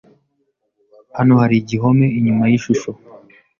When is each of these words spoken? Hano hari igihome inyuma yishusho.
Hano 1.17 1.33
hari 1.41 1.55
igihome 1.61 2.05
inyuma 2.17 2.43
yishusho. 2.51 2.89